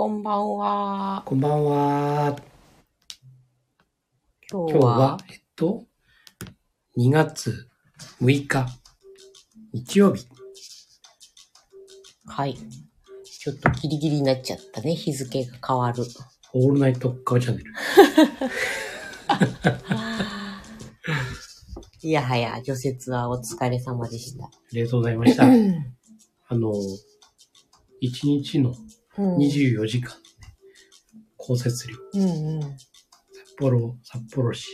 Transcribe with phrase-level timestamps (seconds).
[0.00, 1.22] こんばんは。
[1.24, 2.36] こんばんは。
[4.48, 5.82] 今日は、今日は、えっと、
[6.96, 7.68] 2月
[8.22, 8.68] 6日、
[9.72, 10.28] 日曜日。
[12.26, 12.56] はい。
[13.24, 14.94] ちょっとギリギリになっちゃったね。
[14.94, 16.04] 日付が変わる。
[16.52, 17.72] オールナイトカバチャンネル。
[22.02, 24.44] いやはや、除雪はお疲れ様でした。
[24.44, 25.42] ありがとうございました。
[25.42, 25.48] あ
[26.54, 26.72] の、
[28.00, 30.16] 1日のうん24時間、ね、
[31.36, 32.60] 降雪量、うんうん。
[32.62, 34.68] 札幌、札幌市、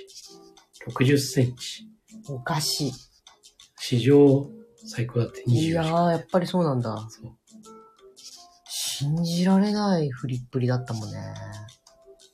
[0.88, 1.88] 60センチ。
[2.28, 2.90] おかし
[3.78, 4.50] 史上
[4.86, 5.44] 最高だってい。
[5.46, 6.06] 24時いや間。
[6.08, 6.96] ー、やっぱりそうなんだ。
[7.10, 7.32] そう
[8.66, 11.18] 信じられない振りっぷりだったもんね。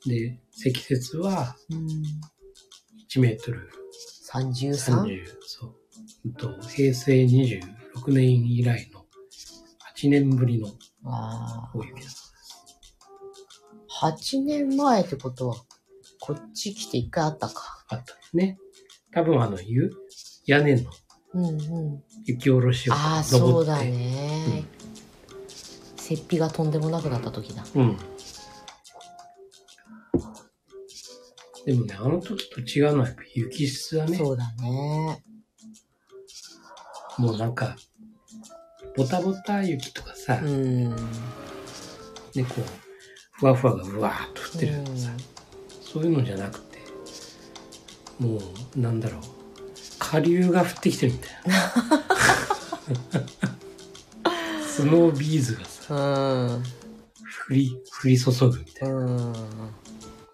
[0.06, 1.86] で、積雪はうん。
[3.08, 3.68] 1メートル
[4.32, 4.74] 33?
[4.76, 5.76] 30、そう。
[6.68, 7.60] 平成26
[8.12, 9.04] 年以来の
[9.96, 10.68] 8年ぶりの
[11.04, 12.32] あ大雪です。
[14.02, 14.08] あ。
[14.08, 15.56] 8年前ってことは、
[16.20, 17.84] こっち来て一回あったか。
[17.88, 18.58] あったんですね。
[19.12, 19.90] 多分あの、ゆ
[20.46, 20.90] 屋根の
[21.32, 22.02] うんうん。
[22.24, 23.38] 雪下ろしをああ、登って。
[23.40, 24.64] そうだね。
[26.10, 27.64] 雪庇がとんでもなくなった時だ。
[27.74, 27.96] うん。
[31.66, 35.22] でもね、あの時と違うのはやっぱ雪質はね、そうだね。
[37.18, 37.76] もうなんか、
[38.96, 40.90] ボタボタ雪とかさ、うん。
[40.90, 40.94] ね、
[42.36, 42.64] こう、
[43.32, 45.10] ふわふわがうわーっと降ってるとかさ、
[45.80, 46.78] そういうのじゃなくて、
[48.18, 48.38] も
[48.76, 49.20] う、なんだろう、
[49.98, 51.54] 下流が降ってきてるみたいな。
[54.66, 55.98] スノービーズがさ、う
[56.58, 56.62] ん。
[56.62, 58.94] 降り、降り注ぐみたいな。
[58.96, 59.32] うん。
[59.32, 59.46] だか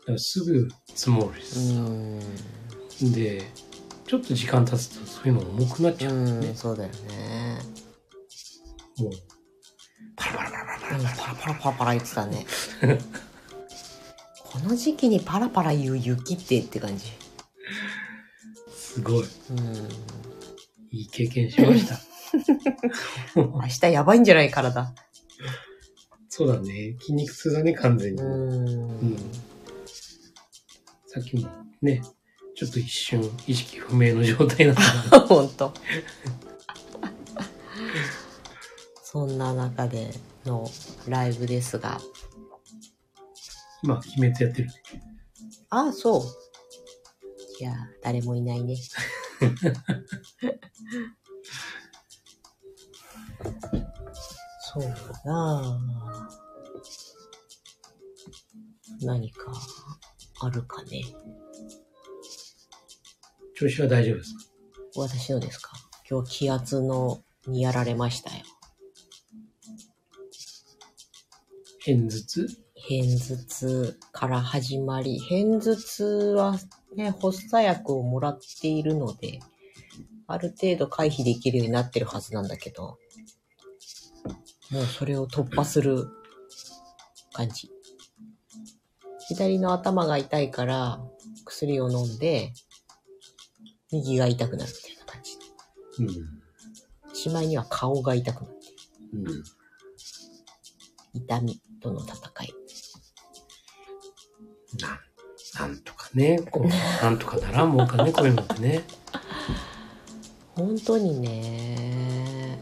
[0.09, 2.21] らすぐ積もるしさ、うん。
[3.13, 3.51] で、
[4.07, 6.49] ちょっと時間経つとそういうの重くなっちゃうんだよね。
[6.49, 7.59] うん、そうだよね。
[8.99, 9.11] もう、
[10.17, 12.47] パラパラパラパラパラパラパラパラ言ってたね。
[14.45, 17.13] この時期にパラパラ言う雪ってって感じ。
[18.75, 19.25] すごい。
[19.51, 19.89] うん。
[20.91, 21.99] いい経験しました。
[23.37, 24.95] 明日やばいんじゃない体。
[26.31, 26.97] そうだね。
[27.01, 28.23] 筋肉痛だね、完全に。
[28.23, 29.17] ううんん。
[31.07, 31.49] さっきも
[31.83, 32.03] ね、
[32.55, 35.21] ちょっと一瞬意識不明の状態だったから。
[35.21, 35.75] ほんと。
[39.09, 40.11] そんな中で
[40.45, 40.69] の
[41.07, 42.01] ライブですが。
[43.85, 44.69] 今、鬼滅やってる。
[45.71, 46.23] あ、そう。
[47.61, 47.73] いや、
[48.03, 48.75] 誰もいないね。
[54.61, 54.91] そうだ
[55.25, 56.29] なあ
[59.03, 59.53] 何か
[60.41, 61.05] あるかね。
[63.55, 64.41] 調子は大丈夫ですか？
[64.97, 65.71] 私のですか？
[66.11, 68.43] 今日気圧のにやられましたよ。
[71.87, 72.49] 偏頭痛？
[72.75, 76.05] 偏頭痛から始まり、偏頭痛
[76.35, 76.59] は
[76.97, 79.39] ね、発作薬をもらっているので、
[80.27, 82.99] ある程度回避できるようになってるはずなんだけど、
[84.73, 86.09] もうそれを突破する
[87.33, 87.71] 感じ。
[89.29, 91.01] 左の頭が痛いから
[91.45, 92.53] 薬を飲んで、
[93.93, 95.39] 右が痛くなるみたいな感じ。
[96.03, 97.15] うん。
[97.15, 98.57] しまいには顔が痛くなる。
[99.13, 99.45] うん。
[101.15, 102.55] 痛みとの戦い。
[104.81, 104.89] な
[105.65, 106.69] ん、なんとかね、こう、
[107.03, 108.85] なんとかならんもんかね、こういうのってね。
[110.57, 112.59] 本当にね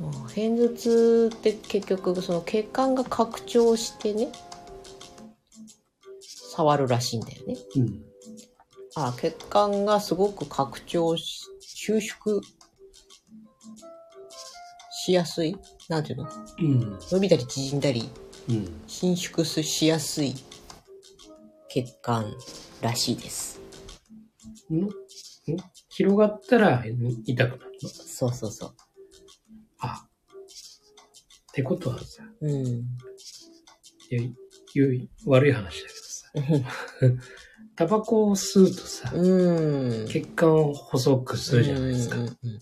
[0.00, 4.32] もう偏頭痛って結局その血管が拡張してね
[6.20, 8.02] 触るらしいんだよねうん。
[8.96, 12.40] あ血管がすごく拡張し収縮
[15.04, 15.56] しやすい
[15.88, 16.28] なんていうの？
[16.58, 16.98] うん。
[17.10, 18.08] 伸びたり縮んだり
[18.48, 18.82] うん。
[18.86, 20.34] 伸縮しやすい
[21.68, 22.32] 血管
[22.80, 23.60] らしいです。
[24.70, 24.90] のん
[25.88, 26.84] 広がったら
[27.26, 27.88] 痛くなるの？
[27.88, 28.74] そうそうそう。
[29.80, 30.06] あ。
[30.06, 32.66] ってことはさ、うん。
[32.66, 32.76] い
[34.10, 34.20] や
[34.74, 35.88] ゆい悪い話だ
[36.38, 37.18] けどさ、
[37.76, 40.08] タバコを吸うとさ、うん。
[40.08, 42.16] 血管を細くするじゃないですか。
[42.16, 42.60] っうんうんうん。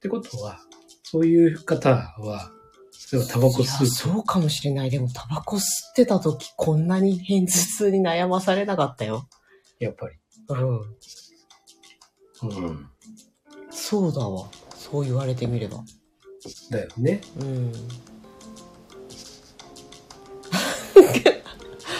[0.00, 0.58] てことは、
[1.10, 2.52] そういう方は、
[3.10, 4.90] 例えばタバコ吸うと、そうかもしれない。
[4.90, 5.62] でも、タバコ吸っ
[5.94, 9.26] てた時、こんなに偏頭痛に悩まされなかったよ。
[9.78, 10.16] やっぱり。
[10.50, 10.80] うん。
[12.66, 12.90] うん。
[13.70, 14.50] そうだわ。
[14.76, 15.82] そう言われてみれば。
[16.70, 17.22] だよね。
[17.40, 17.72] うん。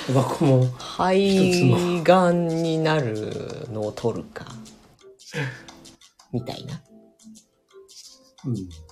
[0.06, 4.44] タバコも、肺がんになるのを取るか。
[6.30, 6.82] みたいな。
[8.44, 8.87] うん。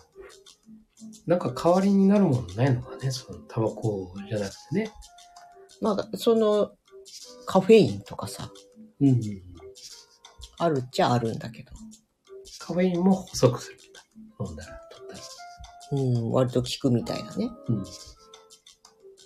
[1.26, 4.90] なんか代わりになるものないのかね、そのタバコじゃなくてね。
[5.80, 6.70] まあ、その、
[7.46, 8.50] カフェインとかさ、
[9.00, 9.20] うんうん。
[10.58, 11.72] あるっちゃあるんだけど。
[12.60, 14.02] カフェインも細くするんだ。
[14.46, 15.20] 飲んだら、取ったら。
[15.92, 17.50] うん、割と効くみたいなね。
[17.68, 17.84] うん。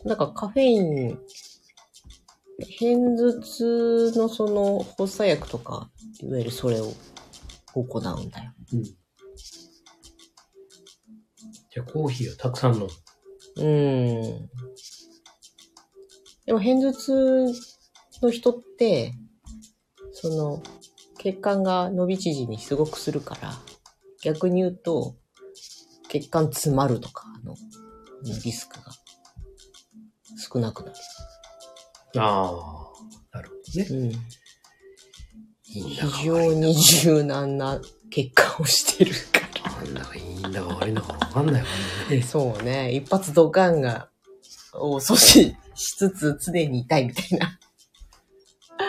[0.04, 1.18] なんかカフェイン、
[2.78, 6.92] 偏頭痛のその発作薬とか、いわゆるそれを
[7.74, 8.52] 行うんだよ。
[8.72, 8.99] うん。
[11.70, 12.88] じゃあコーヒーをたくさん飲む。
[13.56, 14.48] うん。
[16.46, 17.46] でも偏頭痛
[18.22, 19.12] の人って、
[20.12, 20.62] その、
[21.18, 23.52] 血管が伸び縮みすごくするから、
[24.22, 25.16] 逆に言うと、
[26.08, 27.54] 血管詰まるとかの
[28.24, 28.92] リスクが
[30.52, 30.96] 少なくなる。
[32.18, 32.90] あ
[33.32, 33.86] あ、なるほどね。
[33.90, 34.12] うん。
[35.62, 37.80] 非常に柔軟な
[38.10, 39.49] 血管をしてるか
[39.84, 41.68] なんだかいいんだか悪いんだかわかんないわ
[42.10, 42.22] ねら。
[42.26, 42.92] そうね。
[42.92, 44.08] 一発ドカンが、
[44.74, 47.58] を阻止しつつ常に痛いみたいな。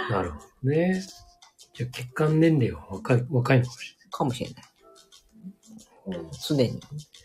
[0.10, 1.02] なるほどね。
[1.74, 4.64] じゃあ血管年齢は若い、若いのかもしかもしれない。
[6.08, 6.32] れない。
[6.48, 6.80] 常に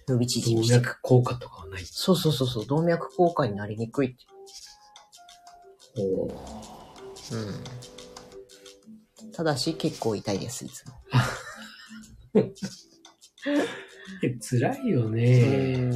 [0.08, 0.82] 伸び縮動みしてる。
[0.82, 1.82] 脈硬化とかはない。
[1.84, 2.66] そうそうそうそう。
[2.66, 4.24] 動脈硬化になりにくいって。
[5.98, 6.32] おうん。
[9.32, 10.94] ただし結構痛いです、いつも。
[14.22, 15.90] え辛いよね。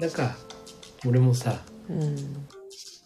[0.00, 0.36] なんか、
[1.06, 2.16] 俺もさ、うん。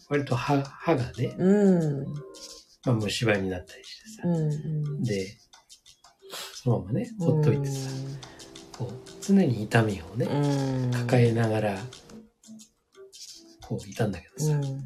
[0.09, 2.15] 割と歯歯がね、うん。
[2.85, 5.03] まあ虫歯になったりしてさう、ん。
[5.03, 5.39] で、
[6.55, 7.91] そのままね、ほっといてさ、
[8.79, 10.91] こう、常に痛みをね、うん。
[10.93, 11.79] 抱えながら、
[13.63, 14.79] こういたんだけどさ、も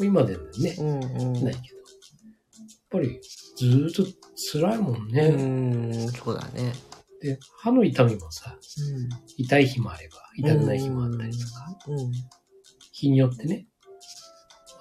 [0.00, 1.04] う今でもね、うん。
[1.04, 1.44] うん。
[1.44, 1.82] ないけど、や
[2.74, 3.20] っぱり
[3.56, 4.04] ずーっと
[4.52, 5.22] 辛いもんね。
[5.22, 5.42] う
[6.06, 6.08] ん。
[6.12, 6.72] そうだね。
[7.20, 8.56] で、歯の痛みもさ、
[8.94, 9.08] うん。
[9.36, 12.12] 痛い日もあれば、痛くない日もあったりとか、うん。
[12.92, 13.66] 日によってね、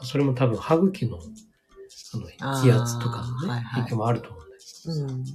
[0.04, 5.26] それも多分歯茎の、あの、気圧とかのね、影響もあると思うんだけどさ、やっうん。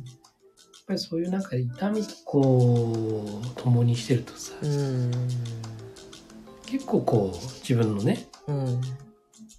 [0.86, 5.10] ぱりそういうなんか痛みとこう、共にしてるとさ、うん。
[6.66, 8.80] 結構こう、自分のね、うん。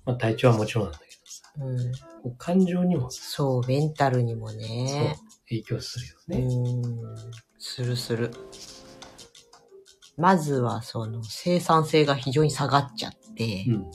[0.05, 1.51] まあ体調はもちろんなんだけどさ、
[2.25, 2.35] うん。
[2.37, 5.17] 感情にもさ、そう、メンタルにもそうね。、
[5.51, 6.37] 影響するようね。
[6.39, 6.51] ん。
[7.59, 8.31] するする。
[10.17, 13.91] まずは、その、生産性が非常に下がっちゃって、うん。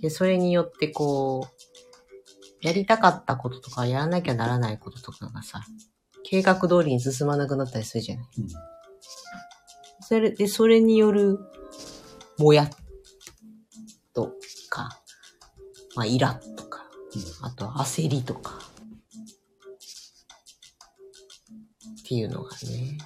[0.00, 5.62] で、それによってこう、やりたかったこととか、やらなきゃならないこととかがさ、
[6.24, 8.26] 計画通りに進まなくなったりするじゃない。
[8.38, 8.46] うん
[10.04, 11.38] それで、それによる、
[12.36, 12.70] もやっ
[14.12, 14.34] と
[14.68, 15.00] か、
[15.94, 16.84] まあ、イラッとか、
[17.40, 18.58] あと焦りとか、
[22.12, 22.98] っていうのがね。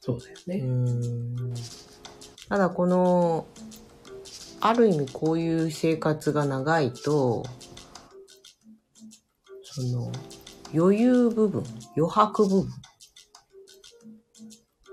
[0.00, 0.56] そうだよね。
[0.64, 1.54] うん。
[2.48, 3.46] ただこの、
[4.60, 7.44] ある意味こういう生活が長いと、
[9.62, 10.10] その、
[10.74, 11.62] 余裕部分、
[11.94, 12.68] 余白部分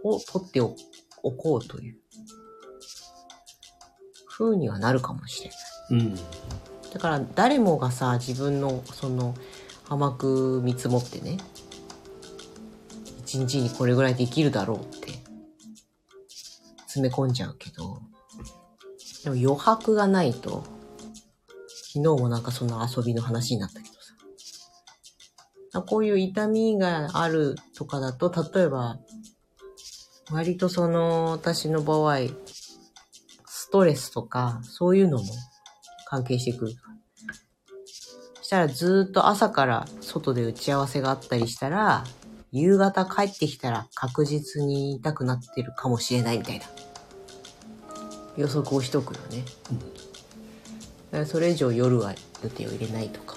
[0.03, 0.75] を取ってお
[1.23, 1.97] おこうという
[4.27, 5.59] 風にはなるかもしれない。
[5.91, 6.15] うん。
[6.93, 9.33] だから誰もがさ、自分のその
[9.87, 11.37] 甘く見積もってね、
[13.35, 15.11] 一日にこれぐらいできるだろうって。
[16.87, 18.01] 詰め込んじゃうけど、
[19.25, 20.63] でも余白がないと、
[21.93, 23.93] 昨日もなんかその遊びの話になったけど
[25.73, 28.99] さ、こういう痛みがあるとかだと、例えば、
[30.31, 32.19] 割とその私の場合、
[33.45, 35.25] ストレスとか、そういうのも
[36.05, 36.71] 関係してくる。
[38.41, 42.05] したらずっと朝から外で打ち合わせがあったりしたら、
[42.55, 46.65] 夕方帰ってきたら確実に痛くなってるかもしれないみたいな
[48.37, 49.43] 予測をしとくよね。
[51.11, 53.35] だからそれ以上夜は予定を入れないとか。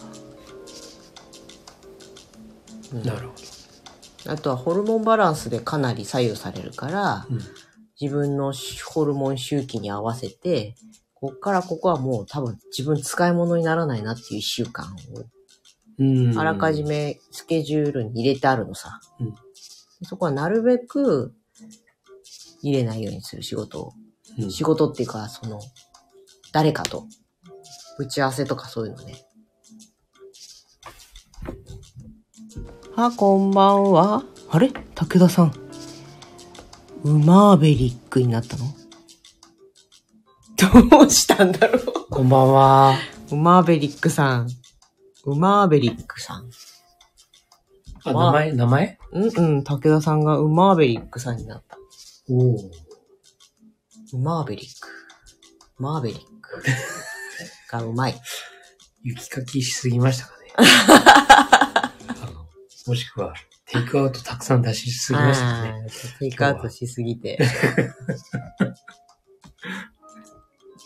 [2.93, 3.35] うんなるほ
[4.27, 7.37] あとはホルモンバランスでかなり左右されるから、ど。
[7.37, 7.43] うん。
[8.01, 8.53] 自分の
[8.87, 10.77] ホルモン周期に合わせて、
[11.15, 15.38] こっからここはもう多分自分使い物にならないなっていう一週間をうん。
[16.37, 19.01] あらかじめスケジュールに入れてあるのさ。
[19.21, 19.35] うん
[20.05, 21.35] そこはなるべく
[22.63, 23.93] 入れないようにする仕事を。
[24.39, 25.59] うん仕事っていうか、その、
[26.53, 27.09] 誰かと
[27.99, 29.17] 打ち合わせとかそういうのね。
[32.95, 34.23] あ、こんばんは。
[34.51, 34.71] あれ？
[34.95, 35.53] 武田さん。
[37.03, 38.67] ウマーベリックになったの？
[40.91, 42.95] どうしたんだろうこんばんは。
[43.33, 44.49] ウマーベリックさん。
[45.29, 46.49] ウマーベリックさん。
[48.05, 48.99] あ、まあ名前名前？
[49.13, 51.77] うんうん、武田さんがウマーベリックさんになった。
[52.31, 52.57] おお。
[54.15, 54.89] ウマーベリック。
[55.79, 56.63] マーベリック。
[57.71, 58.19] がうまい。
[59.03, 61.93] 雪かきしすぎましたかね あ
[62.33, 62.47] の
[62.87, 63.35] もしくは、
[63.67, 67.39] テイクアウトたくさん出しすぎましたかねあーテイクアウトしすぎて。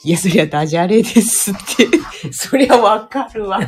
[0.05, 1.89] いや、そりゃダジャレですって。
[2.33, 3.61] そりゃわかるわ。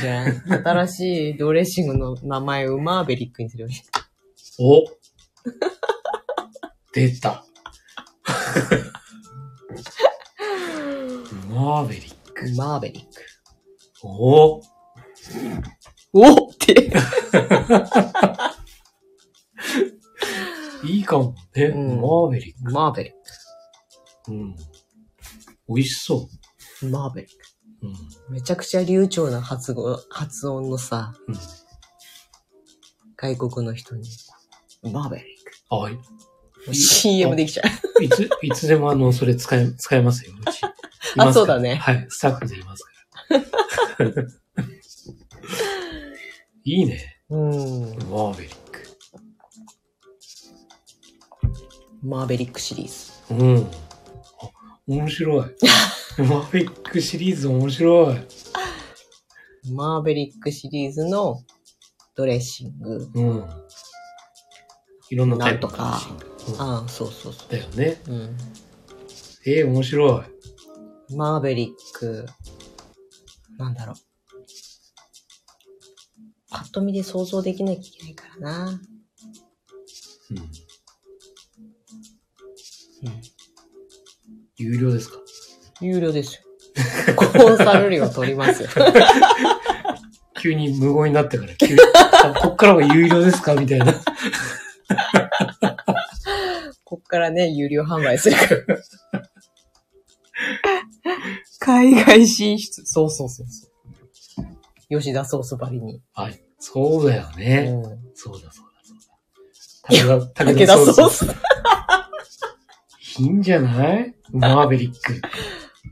[0.00, 3.68] じゃあ、新しいドレッシングの名前、ウマーベリックにするよ。
[4.58, 4.84] お
[6.92, 7.44] 出た。
[11.48, 12.46] マーベリック。
[12.46, 13.08] ウマーベリック。
[14.02, 14.60] お
[16.12, 16.90] おって。
[20.88, 21.64] いいかもね。
[21.66, 24.32] うんマーベリッウマーベリック。
[24.32, 24.56] うん。
[25.68, 26.28] 美味しそ
[26.80, 26.86] ク。
[26.86, 27.36] ウマーベリック。
[27.82, 27.88] う。
[27.88, 28.34] うん。
[28.34, 31.34] めちゃくちゃ流暢な発語、発音のさ、うん。
[33.16, 34.08] 外国の人に、
[34.84, 35.52] ウマーベリック。
[35.70, 36.00] あ、いも
[36.68, 37.62] う CM できちゃ
[38.00, 38.04] う。
[38.04, 40.62] いつ、いつでもあの、それ使え、使えますよ、うち。
[40.62, 42.90] いあますからそうだねはい、スタッフでいますか
[44.04, 44.10] ら。
[46.64, 47.22] いいね。
[47.30, 47.50] うん。
[48.10, 48.67] マーベリック。
[52.02, 53.34] マーベリックシリーズ。
[53.34, 53.66] うん。
[54.40, 54.50] あ、
[54.86, 55.46] 面白い。
[56.18, 58.16] マーベリックシリーズ面白い。
[59.72, 61.42] マーベリックシリーズの
[62.14, 63.10] ドレッシング。
[63.14, 63.44] うん。
[65.10, 68.00] いろんなタイプのなんとかドレッシングうんああ、そうそうそだよね。
[68.06, 68.12] う。
[68.12, 68.36] うん。
[69.46, 70.24] えー、面白
[71.10, 71.14] い。
[71.14, 72.26] マーベリック、
[73.58, 73.96] なんだろう。
[76.50, 78.80] パッと見で想像できなきゃいけないからな。
[80.30, 80.67] うん。
[83.04, 83.22] うん。
[84.56, 85.18] 有料ですか？
[85.80, 86.42] 有料ですよ。
[87.16, 88.68] コンサル料取りますよ。
[90.40, 91.76] 急に無言になってから、急に、
[92.22, 93.54] あこっからは有料ですか？
[93.54, 93.92] みたいな。
[96.84, 98.78] こっからね、有料販売するから。
[101.60, 102.84] 海外進出。
[102.86, 103.68] そうそうそうそ
[104.42, 104.46] う。
[105.00, 106.00] 吉田ソースばりに。
[106.14, 106.40] はい。
[106.60, 107.68] そうだよね。
[107.84, 107.98] うん。
[108.14, 110.26] そうだそうだそうだ。
[110.26, 111.26] 武田、武田ソース。
[113.18, 114.14] いいんじゃない？
[114.32, 114.92] マーベリッ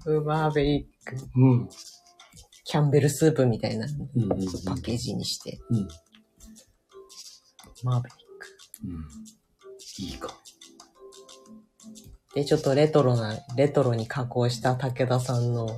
[0.05, 0.17] ク。
[0.19, 1.17] ウマーベリック。
[1.37, 1.69] うん。
[2.65, 4.47] キャンベルスープみたいなうんうんうん。
[4.65, 5.59] パッケージにして。
[5.71, 5.77] うん。
[5.79, 5.89] うん。
[7.85, 10.03] マーベリック。
[10.03, 10.35] いいかも。
[12.35, 15.69] で、ちょっとレトロな、レトロに加工した武田さんの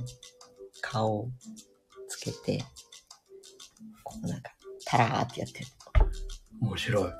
[0.81, 1.29] 顔を
[2.09, 2.65] つけて、
[4.03, 4.51] こうなんか、
[4.85, 5.67] タラーってやってる。
[6.61, 7.13] 面白い。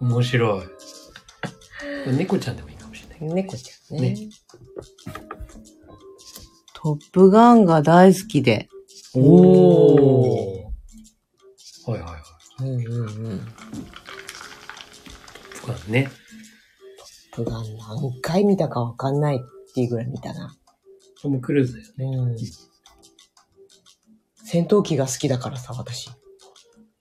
[0.00, 0.66] 面白い。
[2.12, 3.34] 猫ちゃんでもいいかもしれない。
[3.34, 4.10] 猫ちゃんね。
[4.14, 4.28] ね
[6.74, 8.68] トップガンが大好きで。
[9.14, 11.90] おー。
[11.90, 12.22] はいはいはい。
[12.60, 13.40] うんうんうん。
[15.60, 16.10] とかね。
[17.32, 19.38] トップガン何回見たかわかんないっ
[19.74, 20.54] ていうぐらい見たな。
[21.20, 22.16] トム・クルーズだよね。
[22.16, 22.36] うん。
[24.44, 26.08] 戦闘機が好きだからさ、私。
[26.08, 26.14] こ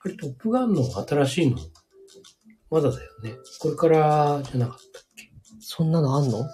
[0.10, 1.58] れトップガンの新しいの、
[2.70, 3.36] まだだよね。
[3.60, 4.87] これからじゃなかった？
[5.70, 6.48] そんなのあんの？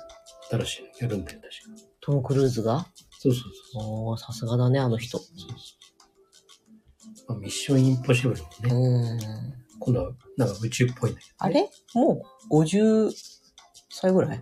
[0.50, 1.88] 新しいのやるんだよ、確か。
[2.02, 2.88] トム・クルーズが？
[3.20, 5.20] そうそうそうおー、さすがだね、あの人。
[7.28, 9.20] まあ、ミッションインポッシブルもね、うん。
[9.80, 11.70] 今度はなんか宇宙っぽいんだけあれ？
[11.94, 13.12] もう50
[13.92, 14.40] 歳ぐらい？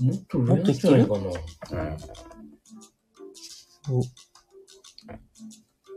[0.00, 0.06] ど。
[0.06, 0.98] もっと上なんじゃな？
[0.98, 1.28] いかな。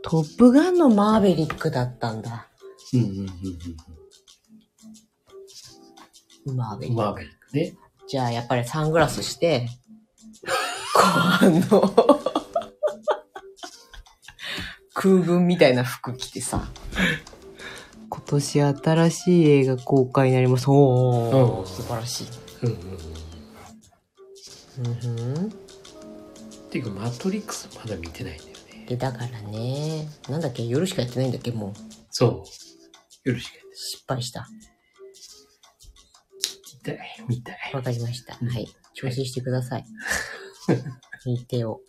[0.02, 2.48] トップガンのマーベリックだったんだ。
[2.92, 3.28] うんうんうん
[6.48, 6.56] うん。
[6.56, 7.02] マーベリック。
[7.02, 7.74] マーベリックね。
[8.14, 9.66] じゃあ、やっぱりサングラスして、
[10.94, 12.20] こう、あの、
[14.94, 16.70] 空軍みたいな服着てさ、
[18.08, 20.70] 今年新しい映画公開になります。
[20.70, 22.26] おー、うん素晴らしい。
[22.62, 22.74] うんう
[24.82, 25.34] んうん。
[25.34, 25.46] うん。
[25.48, 25.50] っ
[26.70, 28.86] ていうか、マトリックスまだ見てないんだよね。
[28.90, 31.72] で、だからね、なんだっけ、夜しかやってないんだっけ、もう。
[32.12, 32.44] そう。
[33.24, 34.46] 夜しかやって失敗した。
[36.84, 37.24] 見たい。
[37.28, 37.56] 見たい。
[37.72, 38.36] わかりました。
[38.40, 38.68] うんはい。
[38.94, 39.84] 調整してください。
[41.24, 41.80] 日程を。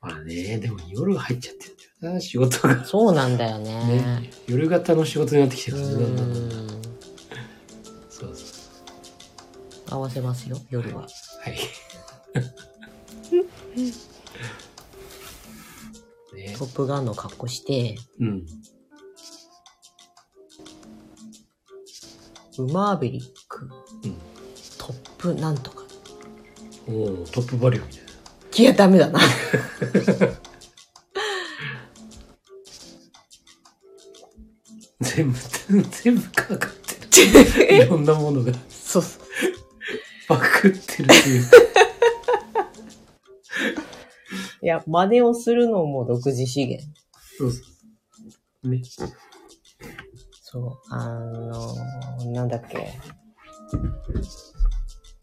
[0.00, 2.84] まあね、でも夜入っちゃってるんだよな、仕事が。
[2.84, 3.84] そうなんだよね。
[3.84, 4.30] ね。
[4.46, 6.26] 夜型の仕事になってきてうるから。
[8.08, 9.94] そうそう。
[9.94, 11.02] 合わせますよ、夜は。
[11.02, 11.08] は
[11.50, 11.58] い。
[16.34, 18.46] ねトップガンの格好して、うん。
[22.66, 23.68] マーベリック、
[24.04, 24.14] うん。
[24.78, 25.84] トップなんとか。
[26.86, 28.10] おートップバリューみたいな。
[28.56, 29.20] いや、ダメだな。
[35.00, 35.38] 全部、
[36.02, 36.70] 全部かかっ
[37.10, 37.24] て
[37.66, 37.84] る。
[37.84, 39.22] いろんなものがそうそう。
[40.28, 41.44] パクってるっていう。
[44.62, 46.86] いや、真似をするのも独自資源。
[47.38, 47.62] そうそ
[48.64, 48.68] う。
[48.68, 48.82] ね。
[50.52, 52.98] そう、あのーなんだっけ。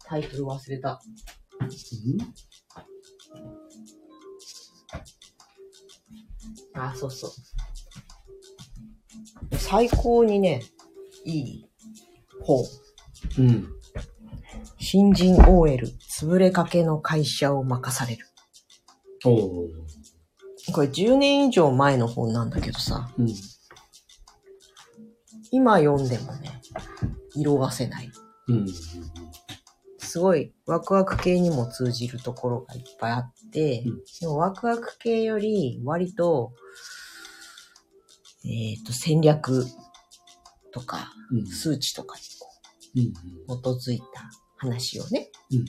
[0.06, 1.02] タイトル忘れた。
[6.72, 7.30] あ、そうそう。
[9.58, 10.62] 最高にね、
[11.26, 11.70] いい
[12.40, 12.64] 本。
[13.38, 13.68] うん。
[14.78, 18.26] 新人 OL、潰れかけの会社を任される。
[19.26, 19.68] おお。
[20.72, 23.28] これ10年以上前の本なんだけどさ、うん。
[25.50, 26.60] 今読んでもね、
[27.34, 28.10] 色褪せない。
[28.48, 28.66] うん。
[29.98, 36.52] すごいワクワク系にも通じるところがいっぱいあって、うんでもワクワク系より割と、
[38.44, 39.66] えっ、と、戦略
[40.72, 41.46] とかうん。
[41.46, 42.16] 数値とか
[42.94, 43.12] に
[43.46, 44.04] こう基づいた
[44.56, 45.64] 話をね、うん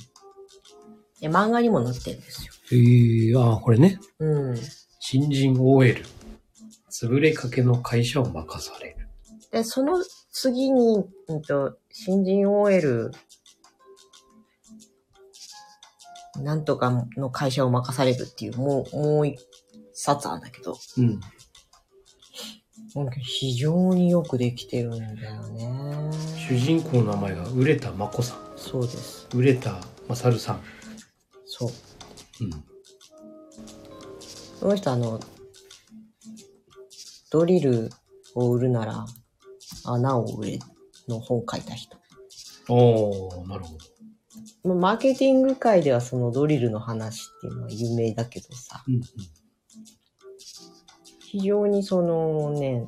[1.20, 2.54] で漫画にも載ってるんですよ。
[2.72, 4.00] ええああ、これね。
[4.20, 4.58] うん。
[5.00, 6.06] 新人 OL。
[6.90, 8.99] 潰れかけの会社を任される。
[9.52, 13.12] で、その次に、うんと、新人 OL、
[16.38, 19.40] なんとかの会社を任されるっていう、もう、もう一
[19.94, 21.20] 冊あるんだけど、うん。
[23.22, 25.70] 非常によくできてるんだよね。
[26.36, 28.38] 主人公の名前が売田真子さん。
[28.56, 29.28] そうです。
[29.36, 30.62] 売田勝さん。
[31.46, 31.70] そう。
[32.42, 32.52] うん。
[34.60, 35.20] この人あの、
[37.32, 37.90] ドリル
[38.36, 39.06] を売るなら
[39.86, 40.60] 穴を売れ
[41.08, 41.98] の本書いた人。
[42.68, 43.78] おー、なるほど。
[44.64, 49.02] まあマーケティング界ではそのドリルの話っていうのは有名だけどさ、うん。
[51.20, 52.88] 非常にそのね、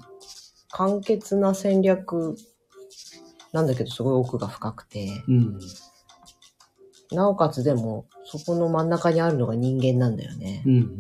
[0.69, 2.35] 簡潔な戦略
[3.51, 5.59] なんだけどすごい奥が深くて、うん。
[7.11, 10.63] なおかつでもそこの真ん中にあるのが人間なんだよね。
[10.65, 10.73] うん。
[10.73, 10.99] うん。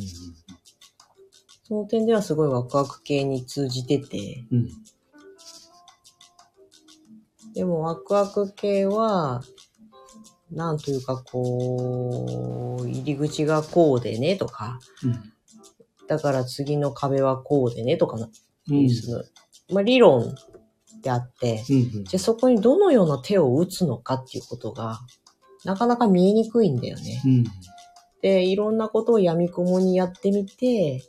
[1.63, 4.69] その点ではすごいワクワク系に通じてて、うん。
[7.53, 9.41] でもワクワク系は、
[10.51, 15.33] なんというかこう、入り口がこうでねとか、うん。
[16.07, 18.29] だから次の壁はこうでねとかな、
[18.69, 18.89] うん。
[18.89, 19.23] その
[19.71, 20.35] まあ理論
[21.01, 22.03] であって、うん。
[22.03, 24.99] じゃあそこにどのような手を打つのかっていうことが、
[25.63, 27.21] なかなか見えにくいんだよね。
[27.25, 27.43] うん。
[28.21, 31.01] で、いろんなことを闇雲にやってみて、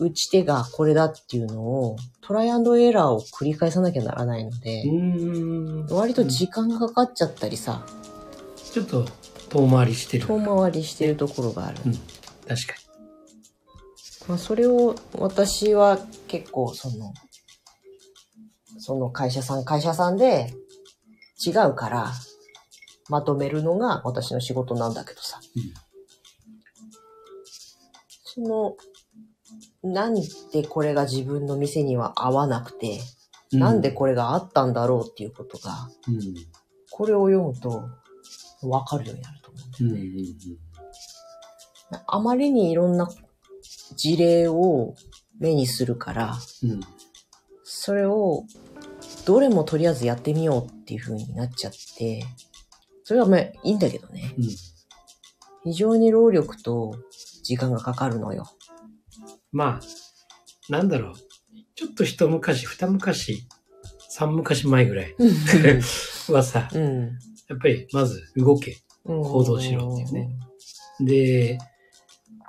[0.00, 5.86] 打ち手がこれだっていうのを、トライアンドエラーを繰り返さなきゃならないので、うん。
[5.86, 7.86] 割と時間がかかっちゃったりさ、
[8.72, 9.06] ちょっと
[9.50, 10.26] 遠回りしてる。
[10.26, 11.78] 遠回りしてるところがある。
[11.86, 11.92] うん。
[11.94, 12.74] 確か
[14.26, 17.12] まあ、それを私は結構その、
[18.78, 20.54] その会社さん会社さんで
[21.46, 22.12] 違うから
[23.08, 25.40] まとめるのが私の仕事なんだけどさ。
[25.56, 25.84] うん
[28.34, 28.76] その、
[29.84, 33.00] なんでこれが自分の店には合わなくて、
[33.52, 33.60] に。
[33.60, 36.34] なんでこれがあったんだろうっていうことが、うん。
[36.90, 37.88] これを読むと
[38.62, 39.98] わかるようになると思うんだうん。
[39.98, 40.20] よね。
[41.90, 41.98] うん。
[42.06, 43.08] あまりにいろんな
[43.96, 44.94] 事例を
[45.38, 46.80] 目にするから、うん。
[47.62, 48.44] それを
[49.26, 52.24] どれもとりあえずやってみようっていう風になっちゃって、
[53.04, 54.34] それはまあいいんだけどね。
[54.38, 54.44] うん。
[55.64, 56.94] 非常に労力と
[57.42, 58.46] 時間がかかるのよ。
[59.54, 61.14] まあ、なんだろう。
[61.76, 63.46] ちょっと一昔、二昔、
[64.10, 65.14] 三昔前ぐらい
[66.28, 67.02] はさ、うん。
[67.48, 68.76] やっぱりまず動け。
[69.04, 70.28] 行動しろっていうね。
[71.00, 71.58] で、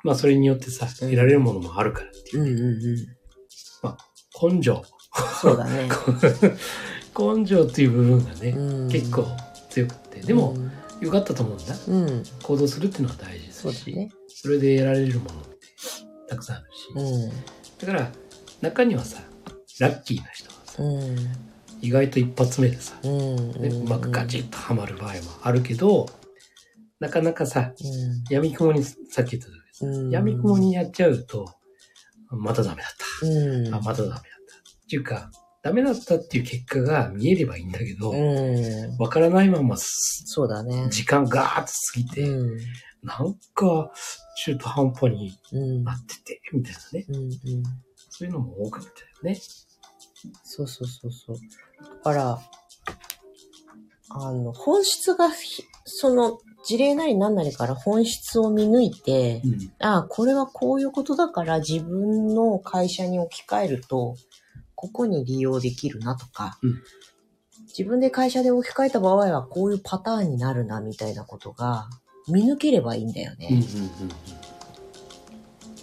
[0.04, 2.46] まあそれによってさ、うん得られるものもあるからっていうう。
[2.46, 4.58] んうんうん。
[4.58, 4.84] 根性。
[5.41, 5.88] そうだね。
[7.18, 9.28] 根性っていう部分がね、うん結構
[9.70, 10.22] 強くて。
[10.22, 10.58] でも、
[11.02, 11.76] 良かったと思うんだ。
[11.88, 12.24] うん、うん。
[12.41, 14.12] 行動するっていうのは大事だし、そね。
[14.28, 15.55] それで得られるもの
[16.28, 16.90] たくさんあるし。
[16.96, 17.30] うん。
[17.80, 18.12] だから、
[18.62, 19.22] 中にはさ、
[19.80, 21.18] ラッキーな人はさ、うん。
[21.82, 23.52] 意外と一発目でさ、うん。
[23.62, 26.08] ねうまくガチッとはまる場合もあるけど、
[27.00, 29.86] なかなかさ、う闇雲に、さっき言った通りです。
[29.86, 29.94] ん。
[30.06, 30.10] うん。
[30.10, 31.46] 闇雲にやっちゃうと、
[32.30, 32.92] またダメだっ
[33.30, 33.72] うん。
[33.72, 33.78] た。
[33.78, 34.26] あ、またダメだった。
[34.26, 35.30] っていうか、
[35.62, 38.98] ダメだったっていう結果が見えればいいんだけど、うん。
[38.98, 40.88] わからないまますそうだね。
[40.90, 42.58] 時間ガーッと過ぎて、うん。
[43.04, 43.92] なんか
[44.38, 45.84] 中途半端にうん。
[45.84, 47.06] なってて、みたいなね。
[47.10, 47.15] うん。
[47.24, 47.63] うん。
[48.10, 49.39] そういうのも多くなったよね。
[50.43, 51.38] そうそうそうそう。
[51.80, 52.39] だから、
[54.10, 59.74] あの、本質がひ、その、事例なり何なりから本質を見抜いて、うん。
[59.80, 64.15] ああ、これはこういうことだから自分の会社に置き換えると、
[64.74, 66.82] ここに利用できるなとか、うん
[67.78, 71.89] 自分で会社で置き換えた場合はこういうパターンになるなみたいなことが
[72.28, 73.50] 見抜ければいいんだよね。
[73.52, 73.58] うん。
[73.58, 73.64] うん。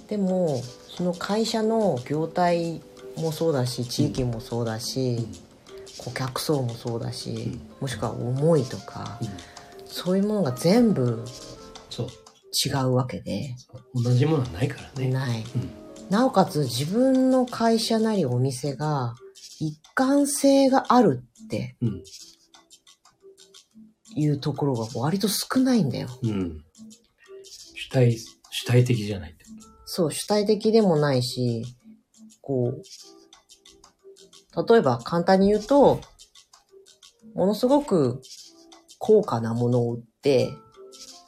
[0.08, 2.80] でも、その会社の業態
[3.16, 5.26] もそうだし、地域もそうだし、
[5.98, 9.28] 顧客層もそうだし、んもしくは思いとか、うん。
[9.86, 11.24] そういうものが全部。
[12.64, 13.56] 違うわけで、
[13.94, 15.08] 同じものはないからね。
[15.08, 15.42] ない。
[15.56, 15.82] うん。
[16.10, 19.14] なおかつ自分の会社なりお店が
[19.58, 22.02] 一貫性があるってうん。
[24.16, 26.08] いうところが割と少ないんだよ。
[26.22, 26.64] うん。
[27.74, 28.18] 主体、
[28.50, 29.50] 主体的じゃないってこ
[29.86, 31.64] そう、主体的でもないし、
[32.40, 32.82] こう、
[34.68, 36.00] 例えば簡単に言うと、
[37.34, 38.20] ものすごく
[38.98, 40.54] 高価なものを売って、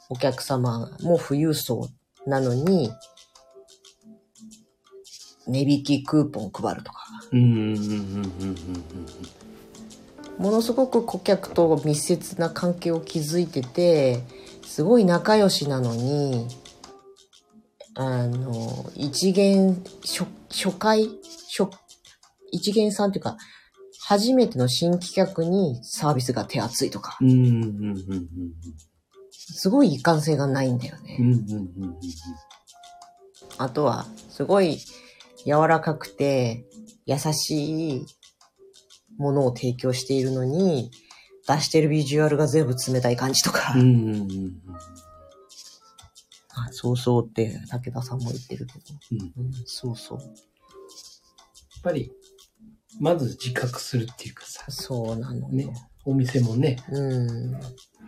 [0.09, 1.89] お客様も富裕層
[2.27, 2.91] なのに、
[5.47, 7.37] 値引きクーポン配るとか、と。
[7.37, 7.43] うん。
[7.43, 7.49] うん。
[7.49, 7.75] うん。
[7.75, 7.75] うん。
[7.75, 9.44] うん。
[10.37, 14.23] ものすごく顧客と密接な関係を築いてて、
[14.65, 16.47] すごい仲良しなのに、
[17.95, 21.09] あの、一元、初、初回、
[21.57, 21.69] 初、
[22.51, 23.37] 一元さんっていうか、
[24.01, 27.17] 初めての新規客にサービスが手厚いとか。
[29.31, 31.19] すごい一貫性がないんだよね。
[33.57, 34.79] あとは、すごい
[35.45, 36.65] 柔らかくて
[37.05, 38.05] 優しい
[39.17, 40.91] ものを提供しているのに、
[41.47, 43.73] 出してるビジュアルが全部冷たい感じとか。
[43.75, 43.81] うん。
[43.81, 43.87] うん。
[43.87, 44.61] うん。
[46.57, 48.79] あそうそうって武田さんも言ってるけど。
[49.11, 49.45] うん。
[49.45, 50.19] うん、そうそう。
[50.19, 50.29] やっ
[51.83, 52.11] ぱり、
[52.99, 55.49] まず自覚するっていうかさ、そうなのよ。
[55.49, 55.67] ね、
[56.05, 57.59] お店もね、うん。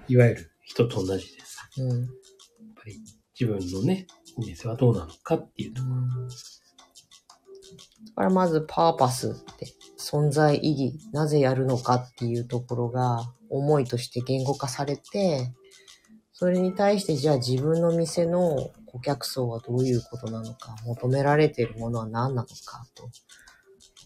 [0.08, 1.90] いわゆる人と同じでさ、うん。
[1.90, 2.10] やっ
[2.76, 3.00] ぱり
[3.40, 5.88] 自分のね、お店はどうなのかっていうと、だ
[8.16, 9.68] からまずパーパスって
[10.00, 15.54] 存在意義、なぜやるのかっていうところが思いとして言語化されて、
[16.34, 23.10] それに対してじゃあ自分の店の顧客層はどういうことなのか、求められているものは何なのかと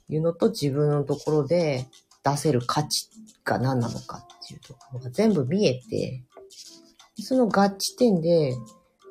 [0.10, 1.88] いうのと自分のところで
[2.23, 3.10] 出せる価値
[3.43, 6.23] が何なのかっていうところが全部見えて、
[7.19, 8.56] その合致点で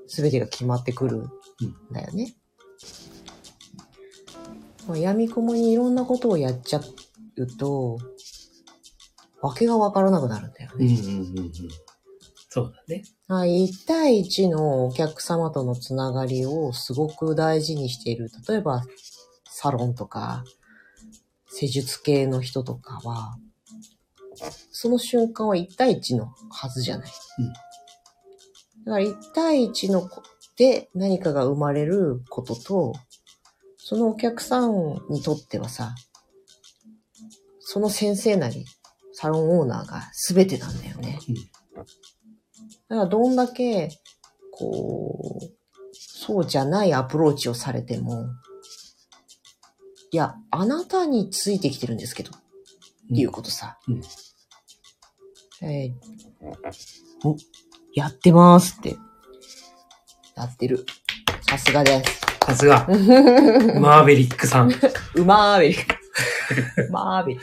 [0.08, 1.30] 全てが決まってくるん
[1.92, 2.34] だよね。
[4.86, 6.80] まあ、闇雲にいろんなことをやっちゃ
[7.36, 7.98] うと、
[9.40, 10.86] わけがわからなくなるんだよね。
[10.86, 11.52] うんうんうんうん。
[12.48, 13.04] そうだね。
[13.28, 18.30] あ1対1のお客様とのつながりをすごく大事にしている。
[18.48, 18.82] 例えば、
[19.44, 20.44] サロンとか、
[21.48, 23.38] 施術系の人とかは、
[24.72, 27.10] その瞬間は1対1のはずじゃない。
[27.38, 27.52] うん
[28.84, 30.22] だから1対1のこ
[30.56, 32.94] で何かが生まれることと、
[33.90, 35.96] そのお客さんにとってはさ、
[37.58, 38.64] その先生なり、
[39.12, 41.18] サロンオーナーが全てなんだよね。
[41.28, 43.88] うんだからどんだけ、
[44.52, 45.46] こう、
[45.92, 48.26] そうじゃないアプローチをされても、
[50.12, 52.38] いや、あなたについてきてるんですけど、っ
[53.08, 53.76] ていうことさ。
[53.88, 54.02] うん
[55.62, 55.94] えー
[57.24, 57.36] お、
[57.94, 58.96] やってますって。
[60.36, 60.86] やってる。
[61.48, 62.29] さすがです。
[62.46, 62.86] さすが、
[63.80, 64.72] マーベリックさん。
[65.14, 65.76] うまーべり。
[66.90, 67.40] マーベリ。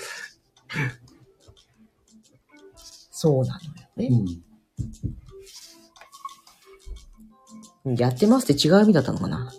[3.12, 3.60] そうな
[3.98, 4.10] のよね。
[7.86, 7.96] うん。
[7.96, 9.52] やってますって違う意味だったのかな？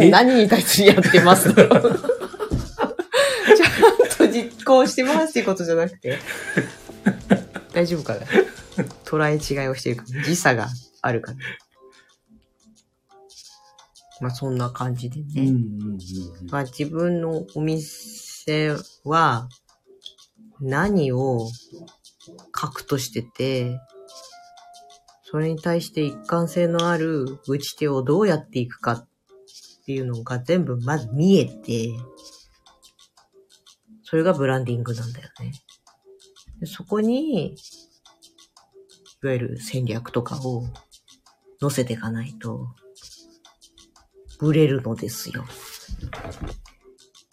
[0.00, 1.54] え 何に対するやってます？
[1.54, 6.18] だろうちゃんと実行してますってことじゃなくて。
[7.72, 8.20] 大丈夫かな？
[9.06, 10.68] 捉え違いをしてるか時差が
[11.02, 11.38] あるから。
[14.22, 15.42] まあそんな感じでうんうね。
[15.42, 15.98] んうん
[16.50, 19.48] まあ自分のお店は
[20.60, 21.48] 何を
[22.52, 23.80] 核としてて、
[25.24, 29.08] それに対して一貫性のある打ち手をどうやっていくかっ
[29.84, 31.90] ていうのが全部まず見えて、
[34.04, 35.52] それがブランディングなんだよね。
[36.60, 37.56] でそこに、い
[39.26, 40.64] わゆる戦略とかを
[41.60, 42.68] 乗せていかないと、
[44.42, 45.44] ブレるのですよ。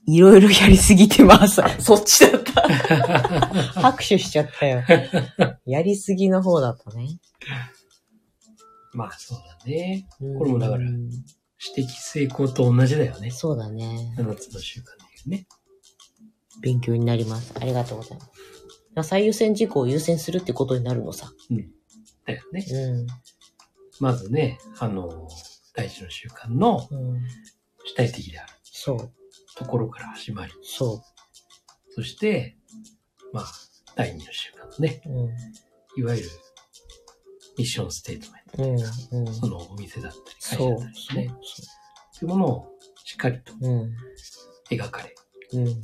[0.06, 1.60] いろいろやりすぎてます。
[1.82, 2.62] そっちだった。
[3.82, 4.84] 拍手しちゃったよ。
[5.66, 7.20] やりすぎの方だったね。
[8.94, 10.08] まあそうだね。
[10.22, 10.84] うんこれもだから
[11.58, 13.32] 私的成功と同じだよね。
[13.32, 14.14] そうだね。
[14.16, 14.84] 7つの習慣
[15.26, 15.48] でね。
[16.62, 17.54] 勉強になります。
[17.60, 18.20] ありがとうござい
[18.94, 19.10] ます。
[19.10, 21.32] 最優先事項を優先するってことになるのさ。
[22.28, 22.66] だよね。
[22.72, 23.08] うん。
[24.00, 25.28] まずね、あの、
[25.80, 27.22] 第一の習慣のうん。
[27.86, 29.12] 主体的であるそう。
[29.56, 31.02] ところから始まり、そ
[31.96, 32.58] そして、
[33.32, 33.46] まあ、
[33.96, 35.10] 第二の習慣のね、う。
[35.10, 35.30] うん。
[35.98, 36.30] いわゆる
[37.58, 39.14] ミッションステートメント。
[39.14, 39.28] うん。
[39.28, 39.34] うん。
[39.34, 40.88] そのお店だったり、会社だった。
[40.88, 41.28] りそうね。。
[42.12, 42.68] そういうものを
[43.06, 43.96] しっかりとうん。
[44.70, 45.16] 描かれ、
[45.54, 45.82] うん。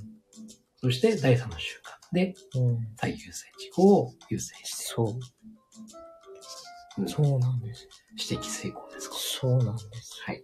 [0.82, 1.80] そして第三の習
[2.12, 2.78] 慣でうん。
[2.98, 5.08] 最優先事項を優先して、そう。
[5.08, 5.20] うん
[7.08, 7.90] そうなんです。
[8.18, 9.15] 指摘成功ですか。
[9.40, 10.22] そうなんです。
[10.24, 10.44] はい。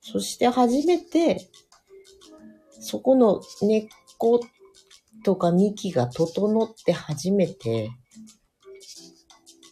[0.00, 1.48] そして初めて、
[2.80, 4.40] そこの根っこ
[5.24, 7.90] とか幹が整って初めて、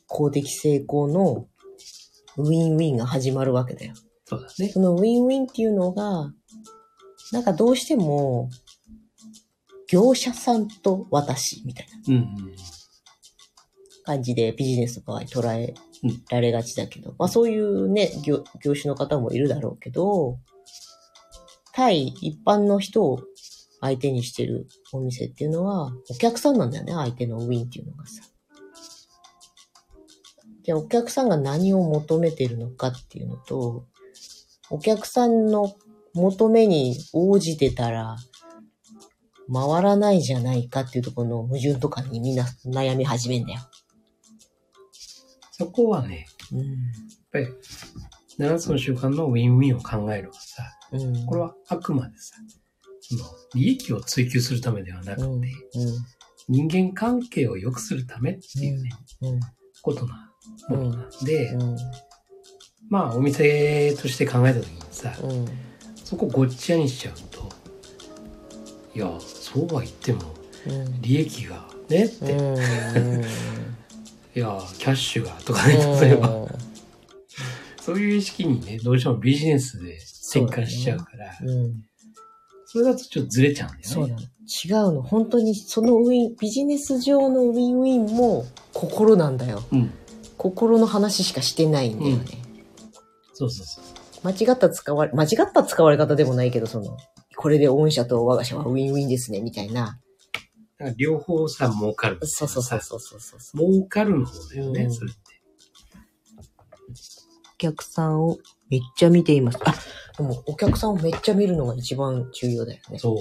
[0.07, 1.49] 公的成功の
[2.37, 3.95] ウィンウィンが始まるわけだよ。
[4.25, 4.69] そうだね。
[4.69, 6.33] そのウィンウィンっていうのが、
[7.33, 8.51] なんかどうしても、
[9.89, 12.25] 業者さんと私みたいな。
[14.05, 15.75] 感じでビジネスの場合捉え
[16.31, 20.39] られがちだけど、まあそういうね、業業種の方もいるだろうけど、
[21.73, 23.21] 対一般の人を
[23.81, 28.23] 相手にしてるお店っていうのは、お客さんなんだよね、相手のウィンっていうのがさ。
[30.65, 33.85] で、お客さんが何を求めてるのかっていうのと、
[34.71, 35.75] お客さんの
[36.15, 38.17] 求めに応じてたら、
[39.53, 43.61] 回らないじゃないかっていうところの矛盾とかにみんな悩み始めんだよ。
[45.57, 46.59] そこはね、うん。
[46.59, 46.69] やっ
[47.31, 47.47] ぱり、
[48.41, 51.27] 7つの習慣のウィンウィンを考えるのはさ、うん。
[51.27, 52.35] これはあくまでさ、
[53.01, 55.35] その利益を追求するためではなくて、うん。
[55.35, 55.49] うん。
[56.49, 58.91] 人間関係を良くするためっていうね、
[59.23, 59.41] うん。
[59.83, 60.33] ことな
[60.71, 61.77] ものなんで、うん。
[62.89, 65.47] まあお店として考えた時にさ、うん。
[65.95, 67.49] そこごっちゃにしちゃうと、
[68.93, 70.35] いや、そうは言っても
[70.67, 71.01] うん。
[71.01, 72.37] 利益がねって、
[74.35, 74.47] いうん。
[74.47, 76.47] や、キャッシュがとかね、例えば、
[77.81, 79.99] そういう意識にね、どうしてもビジネスで
[80.31, 81.83] 転換しちゃうから、うん。
[82.67, 83.87] それだとちょっとずれちゃうんだよね。
[83.87, 84.21] そうなの。
[84.21, 85.03] 違うの。
[85.03, 89.63] 本当に、そのウィン、ビジネス上のウィンウィンも心なんだよ。
[89.73, 89.91] うん。
[90.37, 92.25] 心の話しかしてないんだよね。
[93.33, 93.85] そうそうそう。
[94.25, 96.97] 間違った使われ、間違った使われ方でもないけど、その、
[97.37, 99.99] これで御社と我が社はウィンウィンですね、みたいな。
[100.79, 102.19] だから両方さ、儲かる。
[102.23, 103.73] そうそうそうそうそうそう。
[103.73, 105.21] 儲かるの方だよね、うんそれって。
[107.55, 109.59] お客さんをめっちゃ見ています。
[109.65, 109.75] あ、
[110.17, 112.99] でもお客さんをめっちゃ見るのが一番重要だよね。
[112.99, 113.17] そう。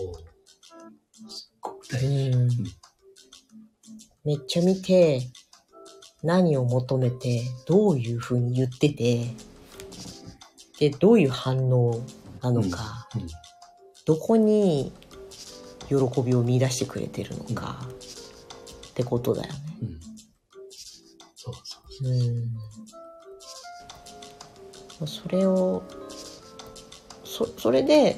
[1.29, 2.29] すっごく大事。
[2.29, 2.49] うん
[4.25, 5.21] めっちゃ見て、
[6.23, 9.35] 何を求めて、どういう風に言ってて、
[10.79, 12.01] で、どういう反応
[12.41, 13.27] なのか、うん
[14.05, 14.91] どこに
[15.87, 17.87] 喜びを見出してくれてるのか、
[18.89, 19.59] ってことだよね。
[19.81, 19.99] うん。
[21.35, 22.07] そうそう
[25.01, 25.07] うん。
[25.07, 25.83] それを、
[27.23, 28.17] そ、それで、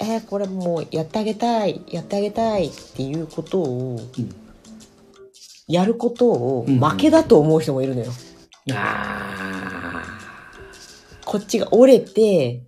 [0.00, 4.48] えーこれもうやってあげたい、やってあげたいっていうことを、うん
[5.68, 8.10] やることをうん負けだと思う人もいるのよ。
[8.72, 10.02] あ
[11.26, 12.62] こっちが折れて、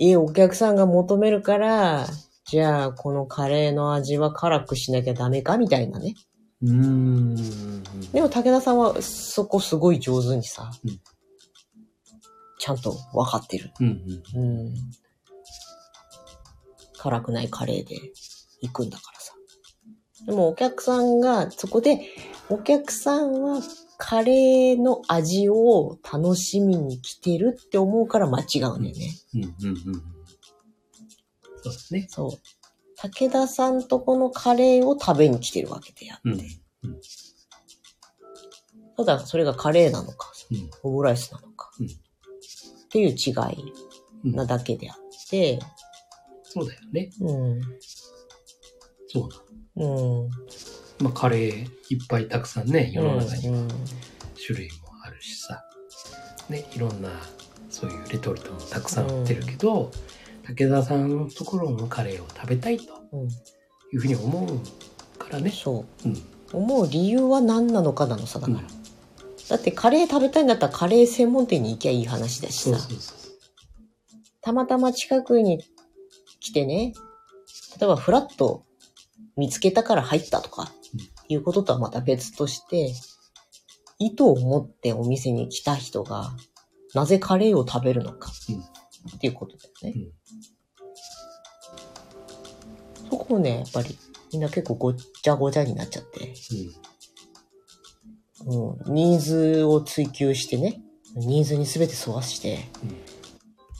[0.00, 2.06] え、お客さんが求めるから、
[2.52, 6.14] じゃあこのカレーの味は辛くしなきゃダメかみたいなね。
[6.62, 6.68] ー。
[6.68, 7.82] うーん。
[8.12, 11.00] でも武田さんはそこすごい上手にさ、うん
[12.58, 13.70] ちゃんと分かってる。
[13.80, 13.86] うん
[14.34, 14.66] うん。
[14.66, 14.74] うん。
[16.98, 17.96] 辛くないカレーで
[18.60, 19.32] 行くんだからさ。
[20.26, 22.02] でもお客さんが、そこで、
[22.50, 23.62] お客さんは
[23.96, 28.94] カレーの味を楽しみに来てるって思うから間違うんだよね。
[29.34, 30.02] うんうんうん。
[31.62, 32.06] そうですね。
[32.10, 32.30] そう。
[32.96, 36.28] 武田さんとこのカレーを食べに来てるわけであって。
[36.82, 37.00] うん。
[38.96, 40.70] ただ、それがカレーなのか、うん。
[40.82, 43.72] オムライスなのか、うんっていう違い
[44.24, 44.96] うんなだけであっ
[45.30, 45.58] て、
[46.42, 47.10] そうだよね。
[47.22, 47.60] うん。
[49.08, 49.28] そう
[49.78, 50.24] なの。
[50.24, 50.30] うん。
[51.02, 51.50] まあ、カレー
[51.88, 53.68] いっぱいたくさんね、世の中にうん
[54.46, 55.64] 種類もあるしさ。
[56.50, 57.08] ね、いろんな、
[57.70, 59.90] そういうレトルトもたくさん売ってるけど、
[60.46, 63.28] 武田さんのところのカレーを食べたいとうん。
[63.28, 65.50] いうふうに思うからね。
[65.50, 66.08] そう。
[66.08, 66.22] うん。
[66.52, 68.58] 思う理由は何なのかなのさ、だから。
[68.58, 68.82] うん
[69.48, 72.80] だってカレー食べたいんだったらカレー専門店に行きゃいい話だしそうさ。
[72.80, 73.18] そうそう。
[74.40, 75.62] たまたま近くに
[76.40, 76.94] 来てね、
[77.78, 78.64] 例えばフラッと
[79.36, 82.94] 見つけたから入ったとかうん、いうこととはまた別として、
[83.98, 86.32] 意図を持ってお店に来た人が、
[86.94, 88.60] なぜカレーを食べるのかうん
[89.16, 90.00] っていうことだよね。
[90.00, 90.21] うん
[93.12, 93.98] そこをね、やっぱり
[94.32, 96.32] みんな結構ごっちゃごちゃになっちゃって、
[98.46, 98.70] うん。
[98.70, 100.80] うん、ニーズを追求してね、
[101.14, 102.96] ニーズに全て沿わしてうん、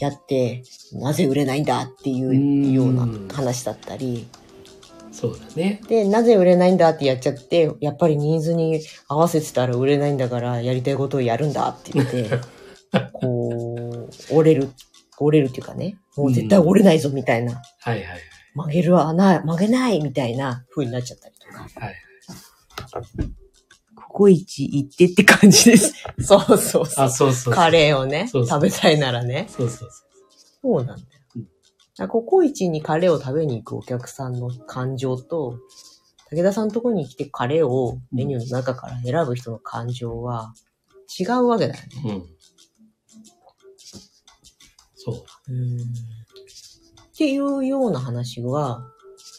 [0.00, 4.28] やって、なぜ売れないんだっていうような話だったり、
[5.12, 5.80] そうだね。
[5.88, 12.28] で、なぜ売れないんだってやっちゃって、やっぱりニーズに合わせてたら売れないんだから、やりたいことをやるんだって言って、
[13.14, 13.50] こ
[14.30, 14.70] う、折れる、
[15.18, 21.68] 折れるっていうかね、もう絶対折れないぞみたいな、はいはい曲げるはない、曲げないみたいな風になっちゃったりとか。
[21.80, 21.94] はい。
[23.94, 25.94] ココイチ行ってって感じです。
[26.20, 27.10] そうそうそうあ、。
[27.10, 27.54] そうそう。
[27.54, 29.46] カレーをね、そうそう食べたいならね。
[29.48, 30.02] そうそうそ
[30.62, 31.08] そうなんだよ。
[32.04, 35.58] うココイチにカレーを食べに行くお客さんの感情と、
[36.30, 40.54] 武田さんのところに来てカレーをメニューの中から選ぶ人の感情は
[41.18, 41.88] 違うわけだよね。
[42.04, 42.08] う。
[42.08, 42.26] うん。
[44.94, 45.52] そう。
[45.52, 45.78] うん。
[47.22, 48.80] っていうような話は、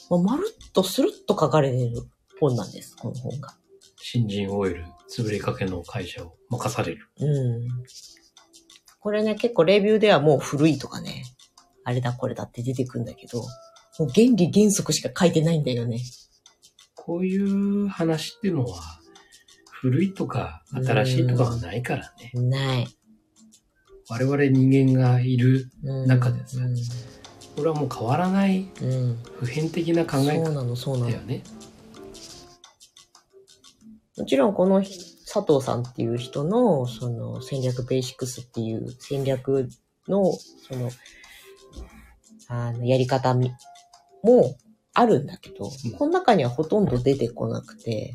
[0.09, 2.03] まあ、まるっとスルッと書かれてる
[2.39, 3.57] 本なんです、この本が。
[3.97, 7.09] 新人オイル潰れかけの会社を任される。
[7.19, 7.67] うん。
[9.01, 11.25] これね、結構レビューではもう古いとかね、
[11.83, 13.39] あれだこれだって出てくんだけど、
[13.99, 15.99] もう原理原則しか書いてないんだよね。
[16.95, 18.81] こういう話っていうのは、
[19.65, 22.31] 古いとか新しいとかはないからね。
[22.33, 22.87] ない。
[24.09, 26.59] 我々人間がいる、うん中でさ
[27.55, 28.89] これはもう変わらないうん。
[28.89, 29.17] うん。
[29.39, 30.51] 普遍的な考え方。
[30.51, 31.43] だよね。
[34.17, 39.69] もちろんこのひ佐藤さんっていう人の、その戦略ベーシックスっていう戦略
[40.07, 40.91] の、その、
[42.47, 43.51] あの、やり方み
[44.23, 44.55] も
[44.93, 48.13] あるんだけど、うんこの中にはほとんど出てこなくて、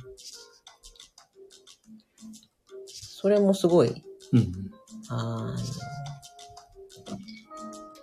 [2.86, 4.70] それもすごい、うんうん。
[5.08, 5.56] あの、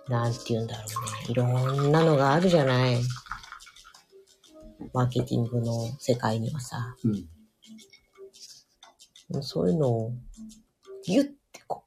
[0.08, 1.30] なんて言うんだろうね。
[1.30, 3.00] いろんなのがあるじゃない。
[4.92, 6.96] マーケティングの世界にはさ。
[7.04, 7.08] う
[9.38, 9.42] ん。
[9.42, 10.12] そういうのを
[11.04, 11.84] ギュッてこ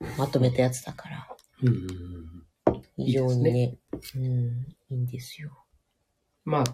[0.00, 1.28] う、まとめたやつだから、
[1.62, 2.82] うんうんうん。
[2.96, 3.78] 非常にね、
[4.14, 5.64] うん、いいんですよ。
[6.44, 6.64] まあ、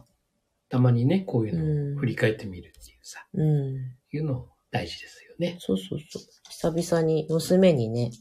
[0.69, 3.77] たまにね、こういうのうんを振り返ってみるっていうさ、うん。
[4.13, 5.57] いうの大事ですよね。
[5.59, 6.23] そうそうそう。
[6.49, 8.13] 久々に娘にね、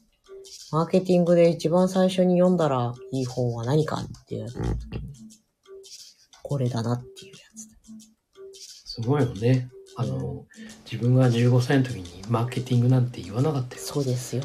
[0.72, 5.02] マーケティングで一番最初に読んだらいい本は何かって言われた時に、
[6.44, 8.94] これだなっていうやつ。
[8.94, 9.70] すごいよね。
[9.96, 10.46] あの、
[10.90, 13.82] 自分が15歳の時にマーケティングなんて言わなかったよ。
[13.82, 14.44] そうですよ。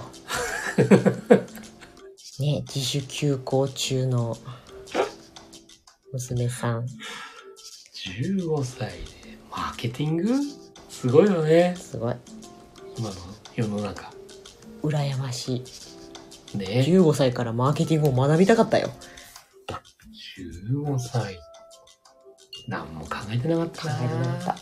[2.39, 4.37] ね、自主休校中の
[6.13, 6.87] 娘さん。
[8.21, 8.97] 15歳で
[9.51, 10.29] マーケティング？
[10.89, 11.75] すごいよね。
[11.77, 12.15] すごい。
[12.99, 13.15] 今の
[13.55, 14.13] 世の中。
[14.83, 15.65] 羨ましい。
[16.57, 16.85] ね。
[16.87, 18.91] 15歳からマーケティングを学びたかったよ。
[20.71, 21.39] 15歳。
[22.69, 24.05] 何も考えてなかった考な。
[24.05, 24.57] えてなかった。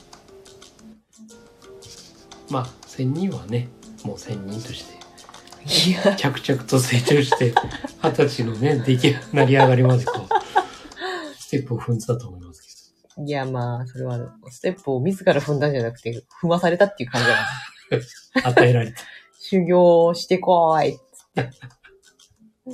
[2.50, 3.68] まあ、1000人はね、
[4.04, 4.94] もう1000人として、
[5.88, 7.54] いや、着々と成長して、
[8.02, 10.28] 二十歳のね、出来成り上がりまでこう、
[11.40, 14.18] ステップを踏んでたと思いますけいやまあ、それは、
[14.50, 18.42] ステップを自ら踏んだんじゃなくて、踏まされたっていう感じだな。
[18.42, 19.00] ど、 与えられた。
[19.40, 21.00] 修行してこーいっつっ
[21.35, 21.50] て。
[22.66, 22.70] う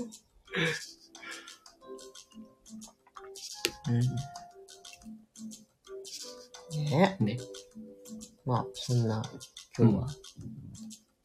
[3.93, 4.01] ん。
[6.85, 7.39] ねね。
[8.47, 9.23] まあ、そんな、
[9.77, 10.07] 今日は。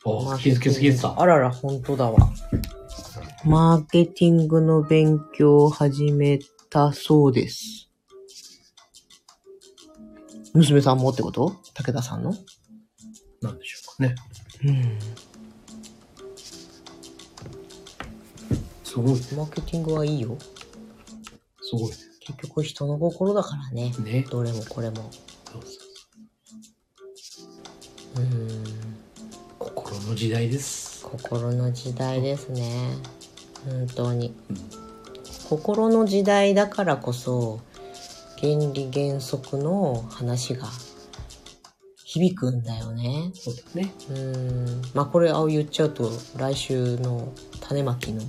[0.03, 1.19] お気づきすぎてた。
[1.19, 2.17] あらら、本当だわ。
[3.43, 7.89] マーケティングの勉強を始めたそうです。
[10.53, 11.55] 娘さんもってこと？
[11.73, 12.33] 武田さんの？
[13.41, 14.15] なんでしょうかね。
[14.63, 14.97] うん。
[18.95, 20.37] すごい、マーケティングはいいよ。
[21.61, 23.93] すごい結局人の心だからね。
[23.99, 24.21] ね。
[24.21, 24.25] ね。
[24.31, 25.11] どれもこれも。
[25.51, 25.67] そうそ
[28.13, 28.63] ううん。
[29.59, 31.03] 心の時代です。
[31.03, 32.95] 心の時代ですね。
[33.65, 34.33] 本当に。
[34.49, 34.57] うん。
[35.49, 37.59] 心の時代だからこそ、
[38.39, 40.69] 原理原則の話が
[42.05, 43.31] 響くんだよね。
[43.33, 43.93] そうだね。
[44.09, 44.81] うん。
[44.93, 48.21] まあこれ、あ言っちゃうと、来週の種まきの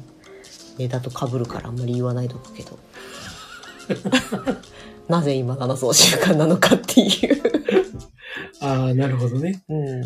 [0.79, 2.79] ネタと被るからあんまり言わないとくけど。
[5.09, 7.43] なぜ今7層習慣なのかっていう。
[8.61, 9.63] ああ、なるほどね。
[9.69, 10.03] うん。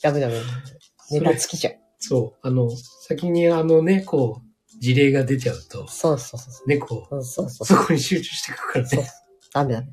[0.00, 0.34] ダメダメ。
[1.10, 1.76] ネタ尽きちゃう。
[1.98, 2.46] そう。
[2.46, 2.70] あの、
[3.08, 6.68] 先にあのね、こう、事例が出ちゃうと、そうそうそうそう。
[6.68, 9.10] ね、こそうそうそうう、そこに集中してくるからそうね。。
[9.52, 9.88] ダメダメ。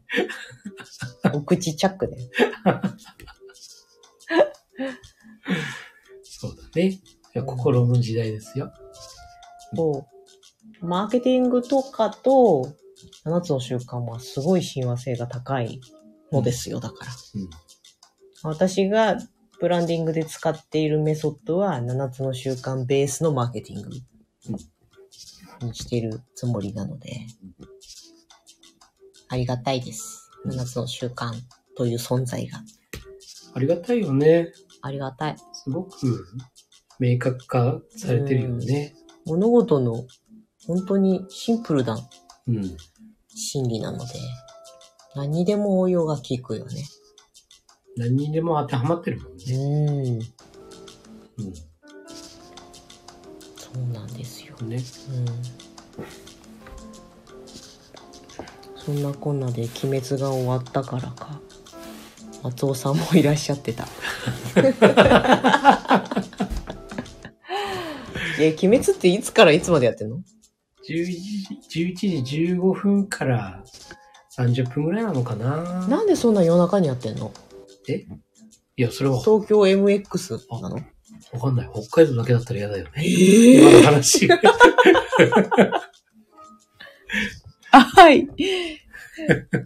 [1.33, 2.23] お口チャックだよ。
[6.23, 6.99] そうだね。
[7.45, 8.71] 心の時代ですよ。
[9.75, 10.05] そ
[10.81, 10.85] う。
[10.85, 12.73] マーケティングとかと、
[13.25, 15.79] 7つの習慣はすごい親和性が高い
[16.31, 17.11] のですよ、だから。
[17.35, 17.49] うん。
[18.43, 19.17] 私が
[19.59, 27.11] ブランディングで使っているメソッドは7つの習慣ベースのマーケティングにしているつもりなので、
[29.27, 30.31] ありがたいです。
[30.45, 31.33] 7つの習慣
[31.75, 32.59] という存在が。
[33.53, 34.53] ありがたいよね。
[34.81, 35.35] ありがたい。
[35.51, 36.25] すごく
[36.99, 38.95] 明確化されてるよね。
[39.29, 40.05] 物事の
[40.65, 41.97] 本当にシンプルな
[42.47, 42.77] うん。
[43.27, 44.05] 心理なので、
[45.15, 46.83] 何にでも応用が効くよね。
[47.95, 49.45] 何にでも当てはまってるもんね。
[51.37, 51.47] うん。
[51.47, 51.53] う
[53.55, 54.55] そうなんですよ。
[54.63, 54.69] ん。
[54.69, 54.77] ね。
[54.77, 54.83] うん。
[58.75, 61.39] そんなこんなで鬼滅が終わったからか。
[62.41, 63.87] 松尾さんもいらっしゃってた。
[68.39, 70.21] え、鬼滅っていつからいつまでやってんの
[70.87, 71.05] ？11
[71.69, 73.63] 時、11時15分から
[74.37, 77.31] 30分ぐらいなのかななんでそんな夜中にやってんの？
[77.89, 78.05] え？
[78.77, 80.77] いや、それは東京 MX なの？
[81.33, 81.69] わかんない。
[81.73, 82.91] 北海道だけだったら嫌だよね。
[82.97, 84.27] え今の話。
[87.71, 88.27] あ はい。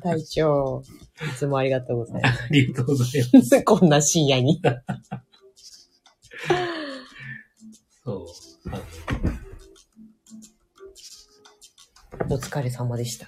[0.02, 0.82] 隊長、
[1.22, 3.50] いつもありがとうございまありがとうございます。
[3.50, 3.64] す。
[3.64, 4.62] こんな深夜に。
[8.04, 8.26] そう。
[12.30, 13.28] お疲れ様でした。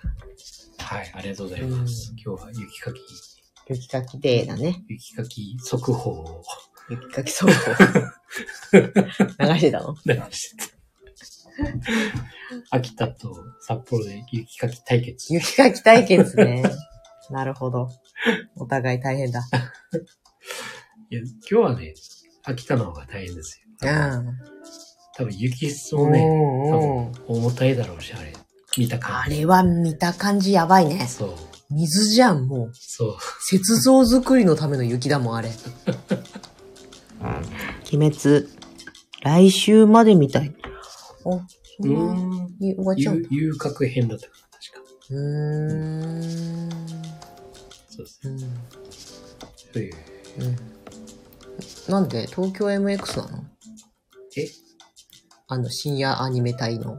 [0.77, 2.13] はい、ありがとうございます。
[2.23, 2.99] 今日は雪かき、
[3.69, 4.83] 雪かきデーだね。
[4.87, 6.43] 雪かき速報を
[6.89, 7.71] 雪かき速報。
[8.77, 9.95] 流してたの？
[10.05, 10.75] 流してた。
[12.69, 15.33] 秋田と札幌で雪かき対決。
[15.33, 16.63] 雪かき対決ね。
[17.29, 17.89] なるほど。
[18.55, 19.41] お互い大変だ。
[21.09, 21.93] いや、今日はね、
[22.43, 23.67] 秋田の方が大変ですよ。
[23.81, 24.37] うん。
[25.17, 26.23] 多分雪質うんもね、う
[26.69, 26.77] ん多
[27.27, 28.33] 分重たいだろうし、あれ。
[28.77, 29.35] 見た感じ。
[29.35, 31.07] あれは見た感じやばいね。
[31.07, 31.33] そう。
[31.71, 32.71] 水じゃん、もう。
[32.73, 33.15] そう。
[33.51, 35.49] 雪像作りのための雪だもん、あれ。
[37.93, 38.47] 鬼滅、
[39.23, 40.53] 来週までみたい。
[40.63, 40.67] あ、
[41.23, 41.41] そ
[41.79, 42.47] うんな。
[42.59, 43.29] に終わっちゃうんだ。
[43.31, 44.93] 遊遊郭編だったかな、確か。
[45.11, 45.17] うー
[46.67, 46.69] ん。
[47.89, 48.19] そうです。
[48.25, 48.39] うん。
[48.39, 48.45] そ
[49.75, 49.93] ういう。
[50.39, 50.55] うん。
[51.91, 53.43] なんで東京 MX なの？
[54.37, 54.45] え
[55.47, 56.97] あの、深夜アニメ隊の。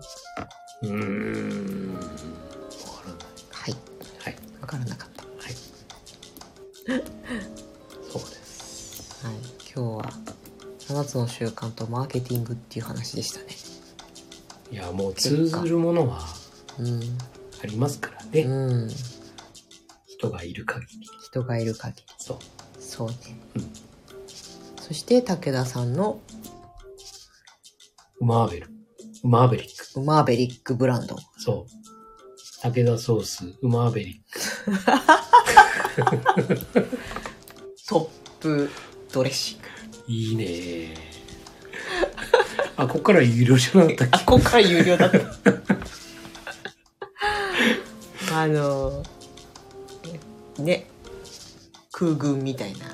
[0.82, 1.94] うーん。
[1.94, 2.06] わか
[3.04, 3.26] らない。
[3.50, 3.74] はい。
[4.20, 4.36] はい。
[4.60, 5.24] わからなかった。
[5.24, 5.54] はい。
[8.12, 9.26] そうです。
[9.26, 9.34] はい。
[9.74, 10.12] 今日は、
[10.88, 13.46] 7つの習慣とマーケティングっていう話でしたね。
[14.70, 16.24] いや、もう通ずるものは
[16.78, 17.00] うん。
[17.62, 18.42] ありますからね。
[18.42, 18.90] うん。
[20.06, 21.08] 人がいる限り。
[21.24, 22.06] 人がいる限り。
[22.18, 22.38] そう。
[22.80, 23.16] そうね。
[23.56, 23.72] うん
[24.86, 26.35] そして、武田さんのウ
[28.24, 28.68] マーベル。
[29.24, 30.00] ウマーベリック。
[30.00, 31.16] マーベリックブランド。
[31.38, 31.70] そう。
[32.62, 34.36] 武田ソース、ウマーベリッ
[37.88, 38.70] トップ
[39.12, 39.64] ドレッシング。
[39.64, 39.68] ク。
[40.08, 40.96] いいねー
[42.76, 45.18] あ、こっから有料じゃなかったっあ、ここから有料だった。
[48.34, 49.02] あの、
[50.58, 50.86] ね、
[51.92, 52.86] 空軍みたいなけ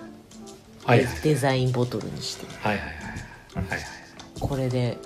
[0.85, 1.21] はいはい。
[1.23, 2.95] デザインボトルにして、はいはいはい。
[2.95, 3.81] はいはい。
[4.43, 4.99] これで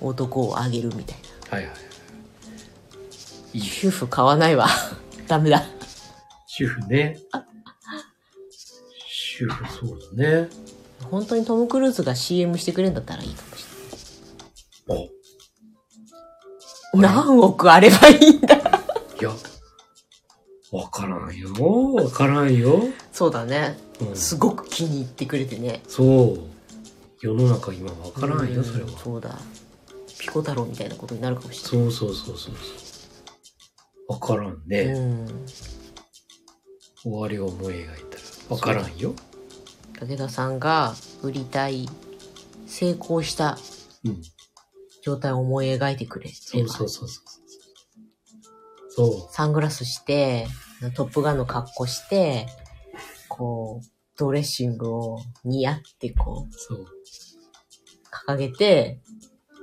[0.00, 1.16] 男をあげるみたい
[1.50, 1.56] な。
[1.56, 1.74] はいはい。
[3.54, 3.62] いい。
[3.62, 4.68] 主婦買わないわ。
[5.26, 5.64] ダメだ。
[6.46, 7.18] 主婦ね。
[9.08, 10.48] 主婦そうだね。
[11.10, 13.64] 本当にトム・クルーズが CM してくれるんだったらいいかもし
[14.86, 14.94] お、
[16.96, 17.14] れない。
[17.14, 18.56] 何億あればいいんだ。
[18.56, 18.60] い
[19.22, 19.30] や、
[20.70, 21.94] わからんよ。
[21.94, 22.84] わからんよ。
[23.10, 23.78] そうだね。
[24.00, 25.82] うん、すごく気に入ってくれてね。
[25.88, 26.53] そう。
[27.24, 28.90] 世の中今わからんよ、うそれは。
[28.98, 29.38] そうだ。
[30.18, 32.74] ピコ太郎みたいなことになるかもしれそうそうそうそうそ
[34.10, 34.12] う。
[34.12, 34.86] わからんない。
[34.86, 34.92] ね。
[34.92, 35.46] うん。
[37.02, 37.96] 終わりを思い描いたら
[38.50, 39.14] わからんよ。
[39.98, 41.88] 武田さんが売りたい
[42.66, 43.56] 成功した
[44.04, 44.22] うん。
[45.00, 47.24] 状態を思い描いてくれそうそうそうそう。
[48.90, 50.46] そサングラスして、
[50.94, 52.48] トップガンの格好して、
[53.30, 53.86] こう、
[54.18, 56.52] ドレッシングを似合ってこう。
[56.52, 56.93] そう。
[58.36, 59.00] げて、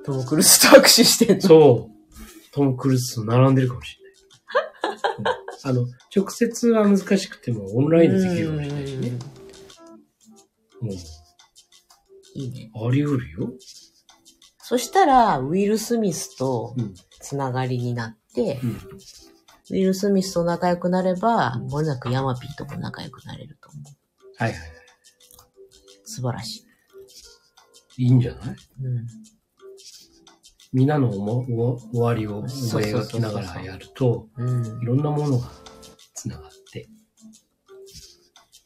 [0.06, 1.42] トム・クルーズと握手してんの。
[1.42, 2.52] そう。
[2.54, 4.12] トム・クルーズと並んでるかもしれない。
[5.18, 9.10] う んあの、直接は難しくてもオンラインでできるかもしれないしね。
[9.10, 9.42] うん
[10.82, 10.94] も
[12.34, 12.72] いいね。
[12.74, 13.54] う、あり得るよ。
[14.58, 16.94] そしたら、ウィル・スミスとうん。
[17.20, 18.70] つながりになって、うん。
[18.72, 23.84] ウィル・スミスと仲良くなれば、もれなくヤマピーとも仲良くなれると思う。
[24.38, 24.72] はいはいはい。
[26.04, 26.71] 素晴らしい。
[28.02, 28.56] いいんじゃない？
[28.82, 29.08] うん。
[30.74, 34.86] みんなの終わりを思い描きながらやると、うんい。
[34.86, 35.48] ろんなものが
[36.16, 36.90] つながって、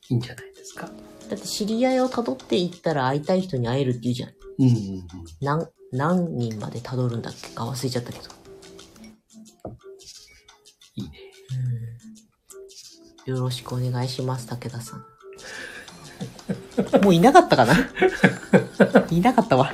[0.09, 0.89] いいんじゃないですか？
[1.29, 4.29] だって知り合いを辿っていったら会いたい人に会えるって言うじゃん。
[4.59, 5.07] うんうんうん。
[5.41, 7.49] 何、何人まで辿るんだっけ？
[7.49, 8.29] か忘れちゃったけど。
[10.95, 11.11] いいね。
[13.25, 15.05] よろしくお願いします、武田さん。
[17.01, 17.73] もういなかったかな？
[19.11, 19.71] いなかったわ。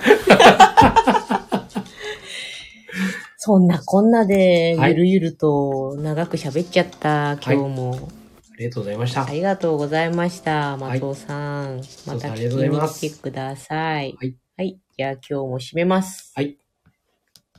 [3.37, 8.09] そんなこんなで、はいゆるゆると長く喋っちゃった、今日も。
[8.53, 9.25] ありがとうございました。
[9.25, 11.77] ありがとうございました、松尾さん。
[11.77, 14.15] また松尾さんありがとうござ聞きにいます来てください。
[14.19, 14.35] はい。
[14.57, 14.79] はい。
[14.95, 16.33] じゃあ今日も締めます。
[16.35, 16.57] はい。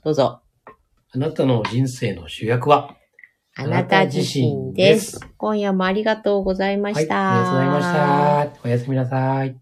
[0.04, 0.40] どうぞ。
[1.14, 2.96] あなたの人生の主役は？
[3.54, 5.20] あなた自身です。
[5.36, 7.02] 今夜もありがとうございまはい。
[7.04, 7.36] した。
[7.36, 7.80] ありがとうございま
[8.54, 8.60] した。
[8.64, 9.61] おやすみなさい。